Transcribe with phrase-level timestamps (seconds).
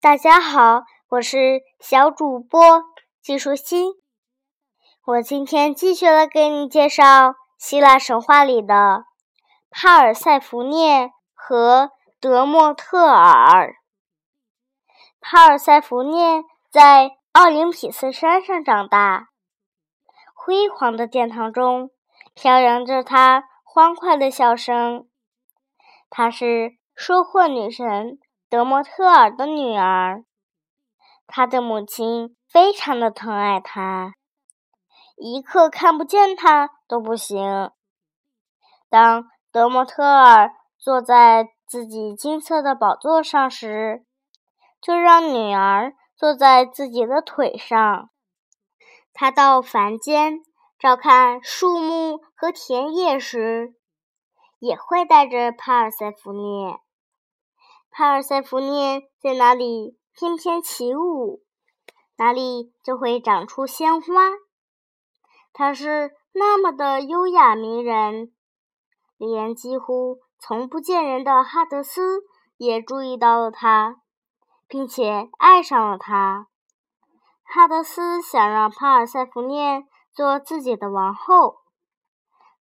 [0.00, 2.84] 大家好，我是小主播
[3.20, 3.94] 季舒心。
[5.04, 9.06] 我今天继续来给你介绍希腊神话里的
[9.70, 11.90] 帕尔塞福涅和
[12.20, 13.74] 德莫特尔。
[15.20, 19.30] 帕尔塞福涅在奥林匹斯山上长大，
[20.32, 21.90] 辉煌的殿堂中
[22.34, 25.08] 飘扬着她欢快的笑声。
[26.08, 28.20] 她是收获女神
[28.50, 30.24] 德莫特尔的女儿，
[31.26, 34.14] 她的母亲非常的疼爱她，
[35.16, 37.70] 一刻看不见她都不行。
[38.88, 44.06] 当德莫特尔坐在自己金色的宝座上时，
[44.80, 48.08] 就让女儿坐在自己的腿上。
[49.12, 50.40] 他到凡间
[50.78, 53.74] 照看树木和田野时，
[54.58, 56.78] 也会带着帕尔塞福涅。
[57.98, 61.42] 帕尔塞福涅在哪里翩翩起舞，
[62.16, 64.06] 哪里就会长出鲜花。
[65.52, 68.32] 她是那么的优雅迷人，
[69.16, 72.20] 连几乎从不见人的哈德斯
[72.56, 73.96] 也注意到了她。
[74.68, 76.46] 并且爱上了她。
[77.42, 81.56] 哈德斯想让帕尔塞福涅做自己的王后，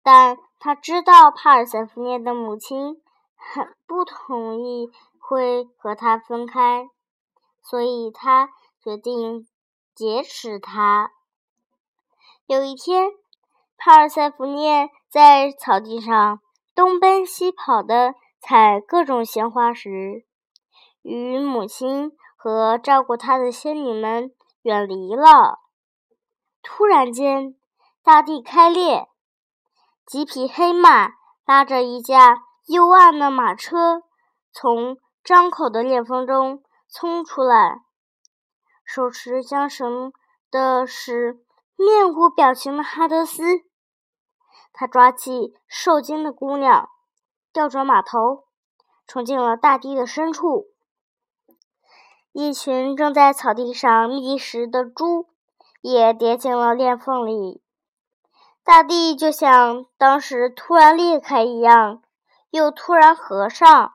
[0.00, 3.02] 但他知道帕尔塞福涅的母亲
[3.34, 4.92] 很不同意
[5.34, 6.88] 会和他分开，
[7.60, 9.48] 所以他决定
[9.92, 11.10] 劫持他。
[12.46, 13.10] 有一天，
[13.76, 16.38] 帕尔塞福涅在草地上
[16.72, 20.24] 东奔西跑的采各种鲜花时，
[21.02, 25.58] 与母亲和照顾他的仙女们远离了。
[26.62, 27.56] 突然间，
[28.04, 29.08] 大地开裂，
[30.06, 32.36] 几匹黑马拉着一架
[32.68, 34.04] 幽暗的马车
[34.52, 37.80] 从张口的裂缝中冲出来。
[38.84, 40.12] 手持缰绳
[40.50, 41.42] 的是
[41.76, 43.42] 面无表情的哈德斯，
[44.74, 46.90] 他抓起受惊的姑娘，
[47.54, 48.44] 调转马头，
[49.06, 50.66] 冲进了大地的深处。
[52.32, 55.28] 一群正在草地上觅食的猪
[55.80, 57.62] 也跌进了裂缝里，
[58.62, 62.02] 大地就像当时突然裂开一样，
[62.50, 63.94] 又突然合上。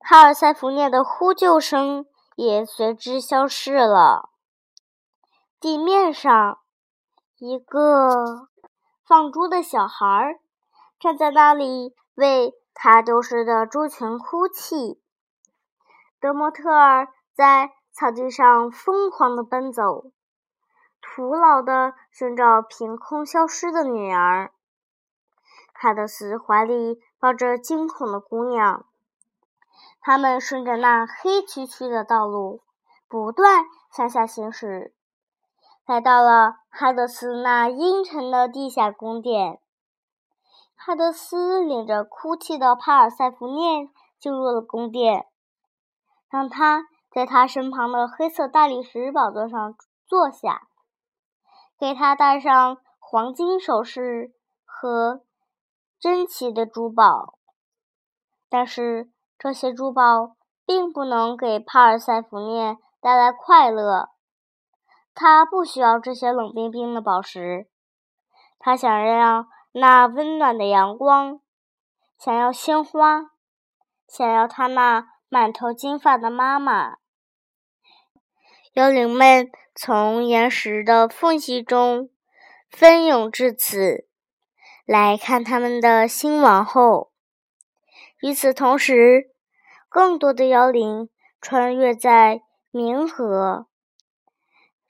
[0.00, 4.30] 帕尔塞福涅的呼救声也随之消失了。
[5.60, 6.58] 地面上，
[7.38, 8.48] 一个
[9.06, 10.40] 放猪的小孩
[10.98, 15.00] 站在那里，为他丢失的猪群哭泣。
[16.18, 17.08] 德莫特尔。
[17.32, 20.10] 在草地上疯狂地奔走，
[21.00, 24.52] 徒劳地寻找凭空消失的女儿。
[25.72, 28.84] 卡德斯怀里抱着惊恐的姑娘，
[30.00, 32.62] 他们顺着那黑黢黢的道路
[33.08, 34.94] 不断向下行驶，
[35.86, 39.60] 来到了哈德斯那阴沉的地下宫殿。
[40.74, 43.88] 哈德斯领着哭泣的帕尔塞福涅
[44.18, 45.26] 进入了宫殿，
[46.28, 46.86] 让他。
[47.12, 49.74] 在他身旁的黑色大理石宝座上
[50.06, 50.68] 坐下，
[51.76, 54.32] 给他戴上黄金首饰
[54.64, 55.22] 和
[55.98, 57.34] 珍奇的珠宝。
[58.48, 59.10] 但是
[59.42, 60.36] 这些珠宝
[60.66, 64.10] 并不能给帕尔塞福涅带来快乐。
[65.14, 67.66] 他不需要这些冷冰冰的宝石，
[68.58, 71.40] 他想要那温暖的阳光，
[72.18, 73.30] 想要鲜花，
[74.06, 76.98] 想要他那满头金发的妈妈。
[78.74, 82.10] 幽灵们从岩石的缝隙中
[82.68, 84.06] 蜂涌至此，
[84.84, 87.10] 来看他们的新王后。
[88.20, 89.29] 与此同时，
[89.90, 91.10] 更多的妖灵
[91.42, 92.40] 穿越在
[92.72, 93.66] 冥河。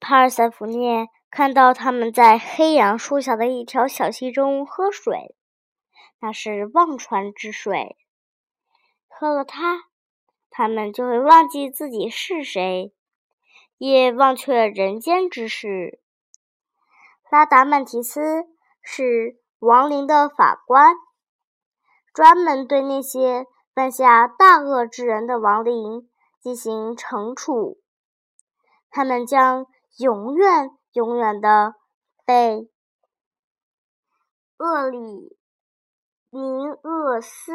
[0.00, 5.36] 帕尔塞福涅看到他们在黑杨树下的一条小溪中喝水，
[6.20, 7.96] 那是忘川之水。
[9.06, 9.84] 喝了它，
[10.50, 12.92] 他们就会忘记自己是谁。
[13.78, 16.00] 也忘却人间之事。
[17.30, 18.46] 拉达曼提斯
[18.80, 20.94] 是亡灵的法官，
[22.14, 23.46] 专门对那些
[23.76, 26.08] 犯下大恶之人的亡灵
[26.40, 27.78] 进行惩处。
[28.88, 29.66] 他们将
[29.98, 31.74] 永远、永远的
[32.24, 32.70] 被
[34.56, 35.36] 厄里
[36.30, 36.40] 尼
[36.82, 37.52] 厄斯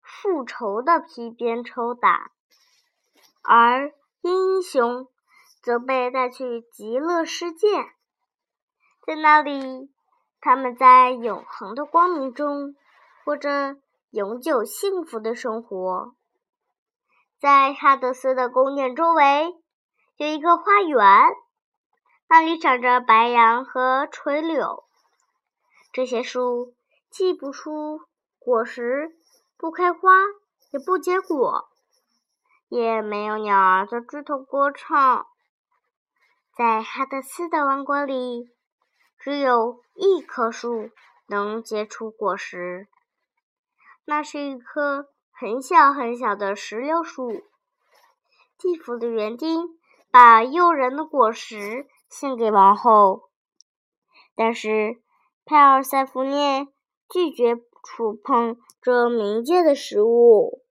[0.00, 2.30] 复仇的皮鞭抽打，
[3.42, 5.08] 而英雄。
[5.60, 7.66] 则被带去极乐世界，
[9.04, 9.90] 在那里，
[10.40, 12.76] 他们在永恒的光明中
[13.24, 13.76] 过着
[14.10, 16.14] 永久幸福的生活。
[17.38, 19.54] 在哈德斯的宫殿周围
[20.16, 21.04] 有一个花园，
[22.26, 24.84] 那里长着白杨和垂柳。
[25.92, 26.74] 这些树
[27.10, 28.00] 既不出
[28.38, 29.14] 果实，
[29.58, 30.00] 不开花，
[30.70, 31.68] 也不结果，
[32.68, 35.26] 也没有鸟儿在枝头歌唱。
[36.56, 38.50] 在哈德斯的王国里，
[39.18, 40.90] 只有一棵树
[41.26, 42.88] 能结出果实，
[44.10, 47.30] 那是一棵很小很小的石榴树。
[48.56, 49.68] 地府的园丁
[50.10, 53.28] 把诱人的果实献给王后，
[54.34, 55.02] 但是
[55.44, 56.68] 派尔塞福涅
[57.06, 60.62] 拒绝触碰这冥界的食物。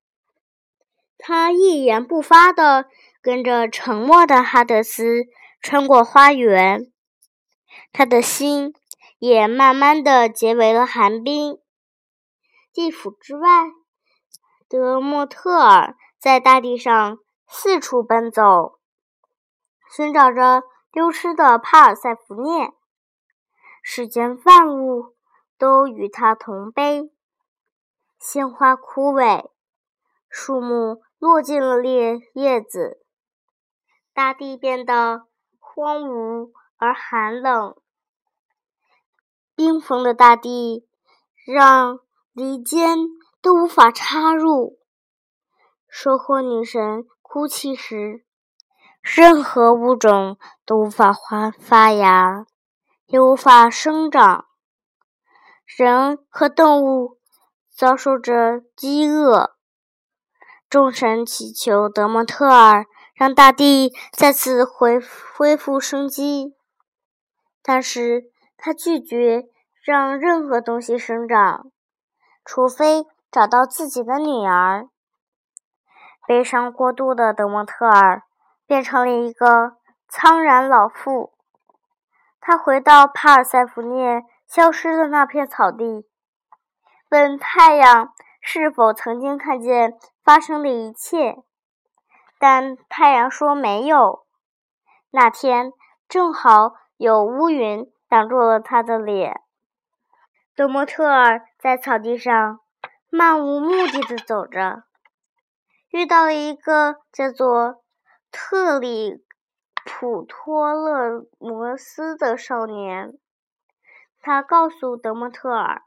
[1.20, 2.88] 他一言不发地
[3.22, 5.26] 跟着沉默的哈德斯。
[5.60, 6.92] 穿过花园，
[7.92, 8.74] 他的心
[9.20, 11.60] 也慢慢的结为了寒冰。
[12.78, 13.72] 地府之外，
[14.70, 18.80] 德莫特尔在大地上四处奔走，
[19.90, 22.72] 寻找着丢失的帕尔塞福涅。
[23.82, 25.16] 世间万物
[25.58, 27.12] 都与他同悲，
[28.20, 29.50] 鲜花枯萎，
[30.30, 33.04] 树木落尽了叶叶子，
[34.14, 35.26] 大地变得。
[35.60, 37.76] 荒芜而寒冷，
[39.56, 40.88] 冰封的大地
[41.46, 42.00] 让
[42.38, 43.00] 离间
[43.42, 44.78] 都无法插入。
[45.90, 48.24] 收获女神哭泣时，
[49.02, 52.46] 任何物种都无法发发芽，
[53.08, 54.46] 也无法生长。
[55.66, 57.18] 人和动物
[57.76, 59.56] 遭受着饥饿。
[60.70, 62.86] 众神祈求德蒙特尔。
[63.16, 65.00] 让大地再次恢
[65.36, 66.54] 恢复生机，
[67.64, 68.26] 但是
[68.58, 69.46] 他拒绝
[69.84, 71.72] 让任何东西生长，
[72.50, 74.88] 除非找到自己的女儿。
[76.26, 78.24] 悲伤过度的德蒙特尔
[78.66, 79.74] 变成了一个
[80.08, 81.34] 苍然老妇。
[82.40, 86.08] 他回到帕尔塞福涅消失的那片草地，
[87.10, 91.44] 问太阳是否曾经看见发生的一切。
[92.40, 94.26] 但太阳说没有。
[95.12, 95.74] 那天
[96.08, 99.42] 正好有乌云挡住了他的脸。
[100.56, 102.62] 德莫特尔在草地上
[103.10, 104.84] 漫无目的的走着，
[105.90, 107.84] 遇到了一个叫做
[108.32, 109.22] 特里
[109.84, 113.20] 普托勒摩斯的少年。
[114.22, 115.82] 他告诉德莫特尔，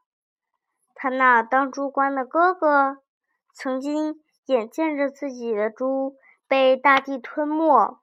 [0.95, 2.99] 他那当猪官的哥哥
[3.55, 6.15] 曾经眼见着自己的猪。
[6.47, 7.99] 被大地吞没，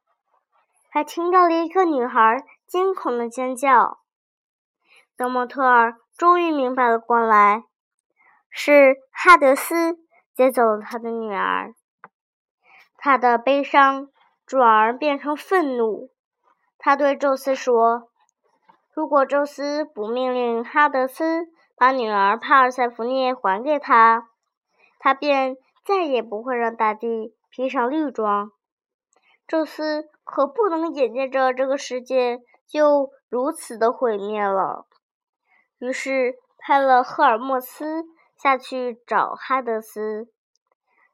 [0.89, 3.99] 还听到了一个女孩惊恐的尖叫。
[5.15, 7.63] 德莫特尔终于明白了过来，
[8.49, 9.99] 是哈德斯
[10.33, 11.75] 接走了他的女儿。
[12.97, 14.09] 他的悲伤
[14.45, 16.09] 转而变成愤怒，
[16.79, 18.09] 他对宙斯说
[18.95, 24.29] ：“如果宙斯不命令哈德斯把女儿帕尔塞福涅还给他，
[24.97, 25.55] 他便
[25.85, 28.51] 再也不会让大地。”披上绿装，
[29.47, 34.86] 宙斯可不能眼见着这个世界就如此的毁灭了。
[35.79, 38.05] 于是派了赫尔墨斯
[38.37, 40.27] 下去找哈德斯，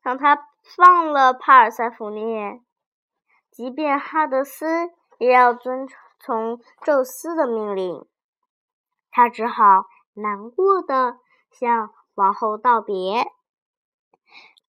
[0.01, 0.38] 让他
[0.75, 2.62] 放了帕尔塞福涅。
[3.51, 4.89] 即便哈德斯
[5.20, 5.88] 也要遵
[6.20, 8.05] 从宙斯的命令，
[9.12, 11.17] 他只好难过的
[11.51, 13.27] 向王后道别。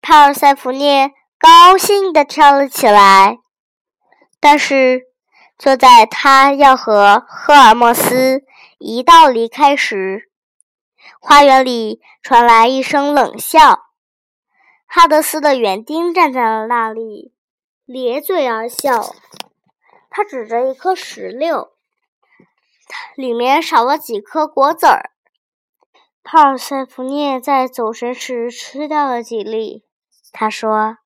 [0.00, 1.12] 帕尔塞福涅。
[1.36, 3.38] 高兴地跳了起来，
[4.40, 5.02] 但是
[5.58, 8.44] 就在他要和赫尔墨斯
[8.86, 10.28] 一道离开时，
[11.18, 13.86] 花园里传来一声冷笑。
[14.84, 17.32] 哈德斯的园丁站在了那里，
[17.86, 19.14] 咧嘴而笑。
[20.10, 21.72] 他指着一颗石榴，
[23.16, 25.12] 里面少了几颗果子儿。
[26.22, 29.86] 帕尔塞福涅在走神时吃掉了几粒。
[30.30, 30.98] 他说。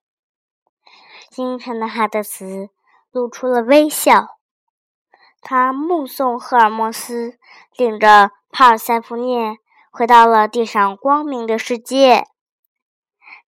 [1.31, 2.71] 清晨的哈德斯
[3.13, 4.38] 露出了微笑，
[5.41, 7.39] 他目送赫尔墨斯
[7.77, 9.57] 领着帕尔塞福涅
[9.91, 12.27] 回到了地上光明的世界。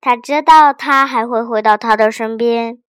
[0.00, 2.82] 他知道他还会回到他的身边，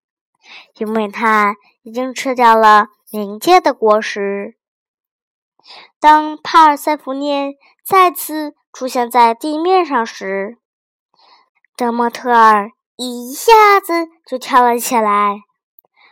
[0.76, 4.58] 因为他已经吃掉了冥界的果实。
[6.00, 10.58] 当帕尔塞福涅再次出现在地面上时，
[11.76, 12.72] 德莫特尔。
[12.98, 15.42] 一下子就跳了起来，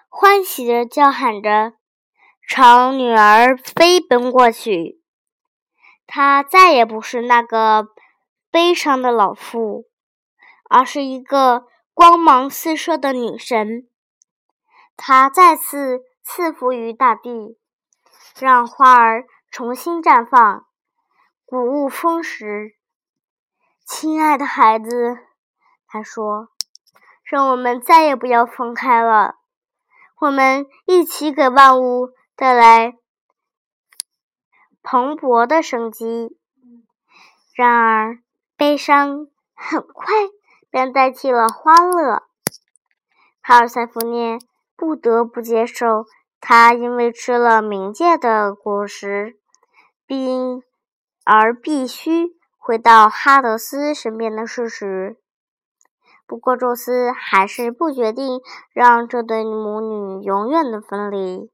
[0.08, 1.74] 欢喜的叫喊着，
[2.51, 5.00] 朝女儿飞奔过去。
[6.08, 7.89] 她再也不是那个
[8.50, 9.86] 悲伤的老妇，
[10.68, 13.88] 而是一个光芒四射的女神。
[14.98, 17.60] 她再次赐福于大地，
[18.39, 20.65] 让花儿重新绽放，
[21.46, 22.72] 谷物丰实。
[23.86, 25.20] 亲爱的孩子，
[25.88, 26.50] 她说
[27.24, 29.36] ：“让我们再也不要分开了，
[30.20, 32.93] 我们一起给万物带来
[34.81, 36.38] 蓬勃的生机。”
[37.53, 38.19] 然而，
[38.55, 40.13] 悲伤很快
[40.69, 42.24] 便代替了欢乐。
[43.41, 44.39] 帕尔塞福涅。
[44.79, 46.05] 不得不接受，
[46.39, 49.38] 他因为吃了冥界的果实，
[50.08, 50.63] 并
[51.25, 55.17] 而必须回到哈德斯身边的事实。
[56.25, 58.39] 不过，宙斯还是不决定
[58.72, 61.51] 让这对母女永远的分离。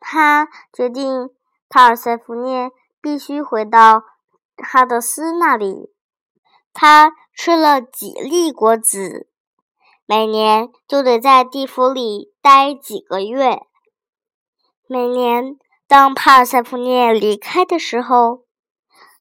[0.00, 1.30] 他决定，
[1.68, 4.02] 帕尔塞福涅必须回到
[4.56, 5.92] 哈德斯那里。
[6.72, 9.28] 他吃了几粒果子。
[10.06, 13.60] 每年就得在地府里待几个月。
[14.88, 18.42] 每年，当帕尔塞福涅离开的时候，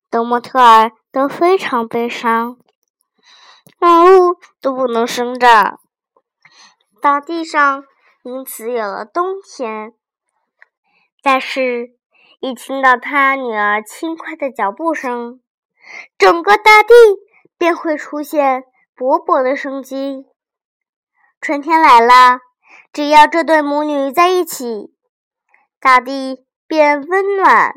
[0.09, 2.57] 德莫特尔都非常悲伤。
[3.77, 5.79] 万物都不能生长，
[6.99, 7.83] 大地上
[8.23, 9.93] 因此有了冬天。
[11.21, 11.91] 但是，
[12.39, 15.41] 一听到他女儿轻快的脚步声，
[16.17, 16.93] 整个大地
[17.57, 18.63] 便会出现
[18.95, 20.25] 勃勃的生机。
[21.41, 22.39] 春天来了，
[22.93, 24.93] 只要这对母女在一起，
[25.79, 27.73] 大地便温暖，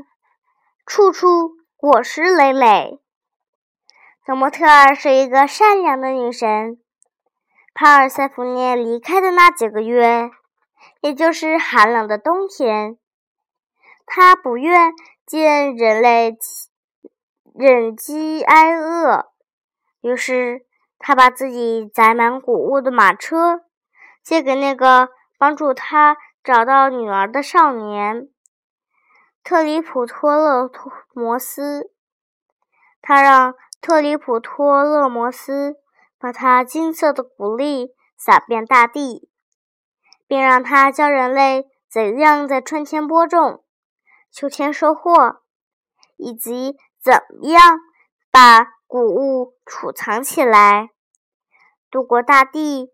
[0.87, 3.01] 处处果实累累。
[4.25, 6.79] 德莫特尔是一个善良的女神。
[7.75, 10.31] 帕尔塞福涅离开的那几个月，
[11.01, 12.99] 也就是寒冷的冬天，
[14.07, 14.93] 他不愿
[15.27, 16.37] 见人类
[17.55, 19.27] 忍饥挨饿，
[20.01, 20.67] 于是。
[21.05, 23.63] 他把自己载满谷物的马车
[24.23, 28.29] 借给那个帮助他找到女儿的少年
[29.43, 31.91] 特里普托勒托摩斯。
[33.01, 35.75] 他让特里普托勒摩斯
[36.21, 39.29] 把他金色的谷粒撒遍大地，
[40.29, 43.62] 并让他教人类怎样在春天播种、
[44.33, 45.43] 秋天收获，
[46.17, 47.79] 以及怎么样
[48.31, 50.89] 把谷物储藏起来。
[51.91, 52.89] 度过大地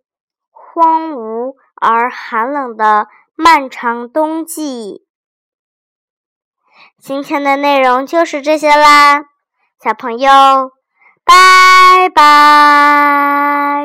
[0.50, 5.06] 荒芜而寒冷的漫长冬季。
[7.00, 9.26] 今天的内容就是这些啦，
[9.80, 10.30] 小朋友，
[11.24, 13.84] 拜拜。